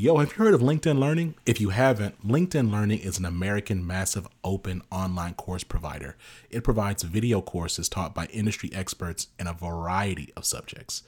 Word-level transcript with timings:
Yo, 0.00 0.16
have 0.18 0.28
you 0.28 0.44
heard 0.44 0.54
of 0.54 0.60
LinkedIn 0.60 0.96
Learning? 0.96 1.34
If 1.44 1.60
you 1.60 1.70
haven't, 1.70 2.24
LinkedIn 2.24 2.70
Learning 2.70 3.00
is 3.00 3.18
an 3.18 3.24
American 3.24 3.84
massive 3.84 4.28
open 4.44 4.80
online 4.92 5.34
course 5.34 5.64
provider. 5.64 6.16
It 6.50 6.62
provides 6.62 7.02
video 7.02 7.42
courses 7.42 7.88
taught 7.88 8.14
by 8.14 8.26
industry 8.26 8.70
experts 8.72 9.26
in 9.40 9.48
a 9.48 9.52
variety 9.52 10.32
of 10.36 10.44
subjects. 10.44 11.02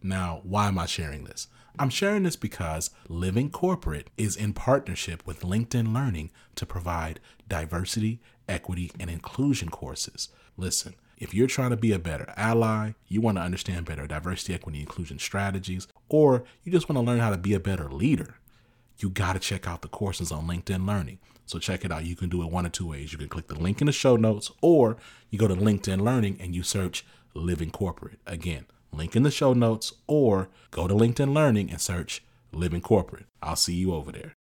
Now, 0.00 0.42
why 0.44 0.68
am 0.68 0.78
I 0.78 0.86
sharing 0.86 1.24
this? 1.24 1.48
I'm 1.76 1.90
sharing 1.90 2.22
this 2.22 2.36
because 2.36 2.90
Living 3.08 3.50
Corporate 3.50 4.10
is 4.16 4.36
in 4.36 4.52
partnership 4.52 5.26
with 5.26 5.40
LinkedIn 5.40 5.92
Learning 5.92 6.30
to 6.54 6.64
provide 6.64 7.18
diversity, 7.48 8.20
equity, 8.48 8.92
and 9.00 9.10
inclusion 9.10 9.70
courses. 9.70 10.28
Listen, 10.56 10.94
if 11.16 11.32
you're 11.32 11.46
trying 11.46 11.70
to 11.70 11.76
be 11.76 11.92
a 11.92 11.98
better 11.98 12.32
ally, 12.36 12.92
you 13.08 13.20
want 13.20 13.38
to 13.38 13.42
understand 13.42 13.86
better 13.86 14.06
diversity, 14.06 14.54
equity, 14.54 14.80
inclusion 14.80 15.18
strategies, 15.18 15.88
or 16.08 16.44
you 16.62 16.70
just 16.70 16.88
want 16.88 16.96
to 16.98 17.02
learn 17.02 17.20
how 17.20 17.30
to 17.30 17.38
be 17.38 17.54
a 17.54 17.60
better 17.60 17.90
leader, 17.90 18.36
you 18.98 19.10
got 19.10 19.32
to 19.32 19.38
check 19.38 19.66
out 19.66 19.82
the 19.82 19.88
courses 19.88 20.30
on 20.30 20.46
LinkedIn 20.46 20.86
Learning. 20.86 21.18
So 21.46 21.58
check 21.58 21.84
it 21.84 21.92
out. 21.92 22.04
You 22.04 22.16
can 22.16 22.28
do 22.28 22.42
it 22.42 22.50
one 22.50 22.66
of 22.66 22.72
two 22.72 22.88
ways. 22.88 23.12
You 23.12 23.18
can 23.18 23.28
click 23.28 23.46
the 23.46 23.58
link 23.58 23.80
in 23.80 23.86
the 23.86 23.92
show 23.92 24.16
notes, 24.16 24.50
or 24.60 24.96
you 25.30 25.38
go 25.38 25.48
to 25.48 25.54
LinkedIn 25.54 26.00
Learning 26.00 26.36
and 26.40 26.54
you 26.54 26.62
search 26.62 27.04
Living 27.34 27.70
Corporate. 27.70 28.18
Again, 28.26 28.66
link 28.92 29.16
in 29.16 29.22
the 29.22 29.30
show 29.30 29.52
notes, 29.52 29.92
or 30.06 30.48
go 30.70 30.86
to 30.88 30.94
LinkedIn 30.94 31.34
Learning 31.34 31.70
and 31.70 31.80
search 31.80 32.22
Living 32.52 32.80
Corporate. 32.80 33.26
I'll 33.42 33.56
see 33.56 33.74
you 33.74 33.94
over 33.94 34.12
there. 34.12 34.35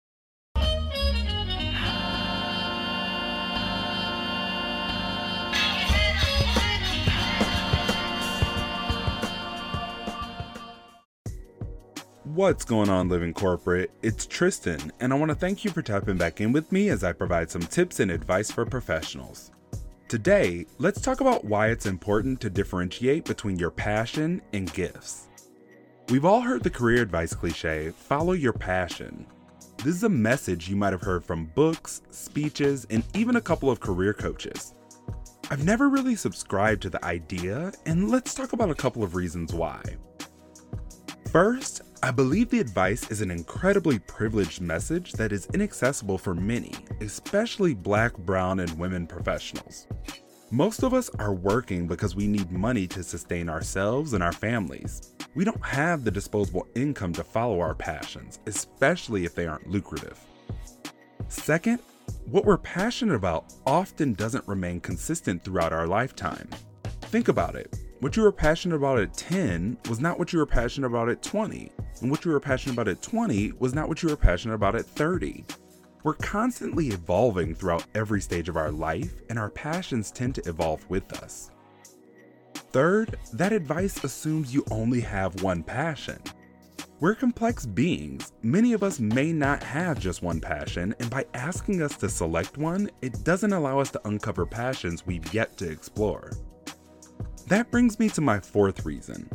What's 12.35 12.65
going 12.65 12.89
on, 12.89 13.11
Living 13.11 13.35
Corporate? 13.35 13.91
It's 14.01 14.25
Tristan, 14.25 14.91
and 15.01 15.13
I 15.13 15.17
want 15.17 15.29
to 15.29 15.35
thank 15.35 15.67
you 15.67 15.71
for 15.71 15.83
tapping 15.83 16.17
back 16.17 16.41
in 16.41 16.51
with 16.51 16.73
me 16.73 16.89
as 16.89 17.05
I 17.05 17.13
provide 17.13 17.51
some 17.51 17.61
tips 17.61 18.01
and 18.01 18.11
advice 18.11 18.51
for 18.51 18.65
professionals. 18.65 19.51
Today, 20.09 20.65
let's 20.79 21.03
talk 21.03 21.21
about 21.21 21.45
why 21.45 21.69
it's 21.69 21.85
important 21.85 22.41
to 22.41 22.49
differentiate 22.49 23.27
between 23.27 23.59
your 23.59 23.71
passion 23.71 24.41
and 24.55 24.73
gifts. 24.73 25.29
We've 26.09 26.25
all 26.25 26.41
heard 26.41 26.63
the 26.63 26.71
career 26.71 27.03
advice 27.03 27.35
cliche 27.35 27.91
follow 27.91 28.33
your 28.33 28.55
passion. 28.55 29.27
This 29.85 29.97
is 29.97 30.05
a 30.05 30.09
message 30.09 30.71
you 30.71 30.77
might 30.77 30.95
have 30.95 31.03
heard 31.03 31.27
from 31.27 31.53
books, 31.55 32.01
speeches, 32.13 32.87
and 32.89 33.05
even 33.13 33.37
a 33.37 33.43
couple 33.43 33.71
of 33.71 33.81
career 33.81 34.15
coaches. 34.15 34.73
I've 35.51 35.67
never 35.67 35.91
really 35.91 36.17
subscribed 36.17 36.81
to 36.83 36.89
the 36.89 37.05
idea, 37.05 37.75
and 37.85 38.11
let's 38.11 38.33
talk 38.33 38.55
about 38.55 38.71
a 38.71 38.75
couple 38.75 39.03
of 39.03 39.17
reasons 39.17 39.53
why. 39.53 39.83
First, 41.33 41.81
I 42.03 42.11
believe 42.11 42.51
the 42.51 42.61
advice 42.61 43.11
is 43.11 43.23
an 43.23 43.31
incredibly 43.31 43.99
privileged 44.01 44.61
message 44.61 45.13
that 45.13 45.33
is 45.33 45.49
inaccessible 45.55 46.19
for 46.19 46.35
many, 46.35 46.75
especially 47.01 47.73
black, 47.73 48.15
brown, 48.19 48.61
and 48.61 48.71
women 48.79 49.07
professionals. 49.07 49.87
Most 50.51 50.83
of 50.83 50.93
us 50.93 51.09
are 51.19 51.33
working 51.33 51.87
because 51.87 52.15
we 52.15 52.27
need 52.27 52.53
money 52.53 52.87
to 52.89 53.03
sustain 53.03 53.49
ourselves 53.49 54.13
and 54.13 54.23
our 54.23 54.33
families. 54.33 55.15
We 55.35 55.47
don't 55.47 55.65
have 55.65 56.05
the 56.05 56.11
disposable 56.11 56.69
income 56.75 57.15
to 57.15 57.25
follow 57.25 57.61
our 57.61 57.75
passions, 57.75 58.39
especially 58.47 59.25
if 59.25 59.35
they 59.35 59.47
aren't 59.47 59.71
lucrative. 59.71 60.21
Second, 61.29 61.79
what 62.27 62.45
we're 62.45 62.59
passionate 62.59 63.15
about 63.15 63.55
often 63.65 64.13
doesn't 64.13 64.47
remain 64.47 64.81
consistent 64.81 65.43
throughout 65.43 65.73
our 65.73 65.87
lifetime. 65.87 66.51
Think 67.05 67.29
about 67.29 67.55
it. 67.55 67.75
What 68.03 68.17
you 68.17 68.25
were 68.25 68.33
passionate 68.33 68.75
about 68.75 68.99
at 68.99 69.15
10 69.15 69.79
was 69.89 70.01
not 70.01 70.19
what 70.19 70.33
you 70.33 70.41
were 70.41 70.45
passionate 70.45 70.89
about 70.89 71.09
at 71.09 71.23
20, 71.23 71.71
and 72.01 72.11
what 72.11 72.25
you 72.25 72.33
were 72.33 72.41
passionate 72.41 72.73
about 72.73 72.89
at 72.89 73.01
20 73.01 73.53
was 73.61 73.75
not 73.75 73.89
what 73.89 74.03
you 74.03 74.09
were 74.09 74.17
passionate 74.17 74.57
about 74.57 74.75
at 74.75 74.87
30. 74.87 75.45
We're 76.03 76.15
constantly 76.15 76.89
evolving 76.89 77.55
throughout 77.55 77.87
every 77.95 78.21
stage 78.21 78.49
of 78.49 78.57
our 78.57 78.73
life, 78.73 79.23
and 79.31 79.39
our 79.39 79.51
passions 79.51 80.11
tend 80.11 80.35
to 80.35 80.49
evolve 80.49 80.85
with 80.91 81.13
us. 81.23 81.53
Third, 82.73 83.21
that 83.35 83.53
advice 83.53 84.03
assumes 84.03 84.53
you 84.53 84.65
only 84.73 85.01
have 85.01 85.41
one 85.41 85.63
passion. 85.63 86.19
We're 86.99 87.15
complex 87.15 87.67
beings. 87.67 88.33
Many 88.43 88.73
of 88.73 88.83
us 88.83 88.99
may 88.99 89.33
not 89.33 89.63
have 89.63 90.01
just 90.01 90.25
one 90.25 90.41
passion, 90.41 90.93
and 90.99 91.09
by 91.09 91.25
asking 91.35 91.83
us 91.83 91.97
to 91.99 92.09
select 92.09 92.59
one, 92.59 92.91
it 93.01 93.23
doesn't 93.23 93.53
allow 93.53 93.79
us 93.79 93.93
to 93.93 94.09
uncover 94.09 94.45
passions 94.45 95.07
we've 95.07 95.33
yet 95.33 95.57
to 95.59 95.71
explore. 95.71 96.33
That 97.53 97.71
brings 97.71 97.99
me 97.99 98.09
to 98.09 98.23
my 98.23 98.41
fourth 98.41 98.87
reason. 98.87 99.29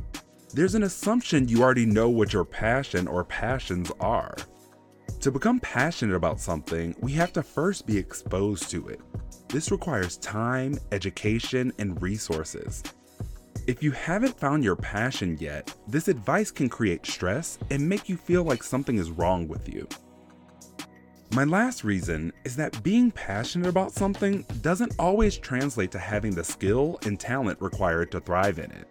There's 0.51 0.73
an 0.73 0.81
assumption 0.81 1.47
you 1.47 1.61
already 1.61 1.85
know 1.85 2.09
what 2.09 2.33
your 2.33 2.45
passion 2.45 3.07
or 3.07 3.23
passions 3.23 3.91
are. 3.99 4.35
To 5.21 5.29
become 5.29 5.59
passionate 5.59 6.15
about 6.15 6.39
something, 6.39 6.95
we 6.99 7.11
have 7.11 7.31
to 7.33 7.43
first 7.43 7.85
be 7.85 7.95
exposed 7.95 8.71
to 8.71 8.87
it. 8.87 9.01
This 9.49 9.69
requires 9.69 10.17
time, 10.17 10.79
education, 10.91 11.71
and 11.77 12.01
resources. 12.01 12.81
If 13.67 13.83
you 13.83 13.91
haven't 13.91 14.39
found 14.39 14.63
your 14.63 14.77
passion 14.77 15.37
yet, 15.39 15.71
this 15.87 16.07
advice 16.07 16.49
can 16.49 16.69
create 16.69 17.05
stress 17.05 17.59
and 17.69 17.87
make 17.87 18.09
you 18.09 18.17
feel 18.17 18.41
like 18.41 18.63
something 18.63 18.97
is 18.97 19.11
wrong 19.11 19.47
with 19.47 19.71
you. 19.71 19.87
My 21.31 21.43
last 21.43 21.83
reason 21.83 22.31
is 22.45 22.55
that 22.55 22.81
being 22.83 23.11
passionate 23.11 23.67
about 23.67 23.91
something 23.91 24.45
doesn't 24.61 24.95
always 24.97 25.37
translate 25.37 25.91
to 25.91 25.99
having 25.99 26.33
the 26.33 26.43
skill 26.43 26.99
and 27.05 27.19
talent 27.19 27.61
required 27.61 28.11
to 28.11 28.21
thrive 28.21 28.59
in 28.59 28.71
it. 28.71 28.87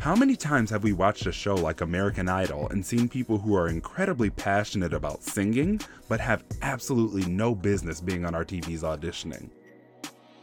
How 0.00 0.14
many 0.14 0.36
times 0.36 0.70
have 0.70 0.84
we 0.84 0.92
watched 0.92 1.26
a 1.26 1.32
show 1.32 1.56
like 1.56 1.80
American 1.80 2.28
Idol 2.28 2.68
and 2.68 2.86
seen 2.86 3.08
people 3.08 3.36
who 3.36 3.56
are 3.56 3.68
incredibly 3.68 4.30
passionate 4.30 4.94
about 4.94 5.24
singing 5.24 5.80
but 6.08 6.20
have 6.20 6.44
absolutely 6.62 7.26
no 7.26 7.54
business 7.56 8.00
being 8.00 8.24
on 8.24 8.34
our 8.36 8.44
TVs 8.44 8.80
auditioning? 8.80 9.50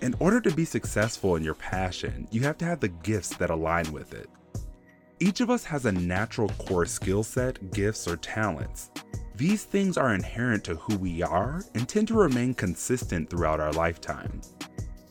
In 0.01 0.13
order 0.19 0.41
to 0.41 0.51
be 0.51 0.65
successful 0.65 1.37
in 1.37 1.43
your 1.43 1.55
passion, 1.55 2.27
you 2.29 2.41
have 2.41 2.57
to 2.57 2.65
have 2.65 2.81
the 2.81 2.89
gifts 2.89 3.37
that 3.37 3.49
align 3.49 3.89
with 3.93 4.13
it. 4.13 4.29
Each 5.21 5.39
of 5.39 5.49
us 5.49 5.63
has 5.63 5.85
a 5.85 5.91
natural 5.93 6.49
core 6.57 6.85
skill 6.85 7.23
set, 7.23 7.71
gifts, 7.71 8.05
or 8.05 8.17
talents. 8.17 8.91
These 9.37 9.65
things 9.65 9.97
are 9.97 10.13
inherent 10.13 10.63
to 10.63 10.75
who 10.75 10.97
we 10.97 11.21
are 11.21 11.61
and 11.73 11.89
tend 11.89 12.07
to 12.07 12.13
remain 12.13 12.53
consistent 12.53 13.29
throughout 13.29 13.59
our 13.59 13.73
lifetime. 13.73 14.39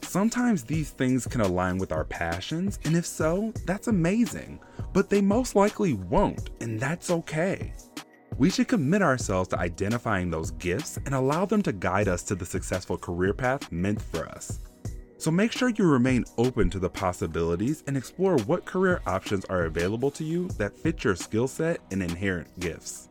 Sometimes 0.01 0.65
these 0.65 0.91
things 0.91 1.27
can 1.27 1.43
align 1.43 1.77
with 1.77 1.93
our 1.93 2.05
passions, 2.05 2.79
and 2.85 2.97
if 2.97 3.05
so, 3.05 3.53
that's 3.67 3.89
amazing, 3.89 4.61
but 4.95 5.11
they 5.11 5.21
most 5.21 5.55
likely 5.55 5.93
won't, 5.93 6.49
and 6.63 6.81
that's 6.81 7.11
okay. 7.11 7.75
We 8.39 8.49
should 8.49 8.67
commit 8.67 9.03
ourselves 9.03 9.51
to 9.51 9.59
identifying 9.59 10.31
those 10.31 10.53
gifts 10.53 10.97
and 11.05 11.15
allow 11.15 11.45
them 11.45 11.63
to 11.63 11.73
guide 11.73 12.09
us 12.09 12.23
to 12.23 12.35
the 12.35 12.47
successful 12.47 12.97
career 12.97 13.35
path 13.35 13.71
meant 13.71 14.01
for 14.01 14.27
us. 14.27 14.61
So 15.19 15.31
make 15.31 15.53
sure 15.53 15.69
you 15.69 15.87
remain 15.87 16.25
open 16.39 16.71
to 16.71 16.79
the 16.79 16.89
possibilities 16.89 17.85
and 17.87 17.97
explore 17.97 18.39
what 18.39 18.65
career 18.65 19.03
options 19.07 19.45
are 19.47 19.65
available 19.65 20.11
to 20.13 20.25
you 20.25 20.49
that 20.57 20.79
fit 20.79 21.05
your 21.05 21.15
skill 21.15 21.47
set 21.47 21.81
and 21.91 22.03
inherent 22.03 22.49
gifts. 22.59 23.11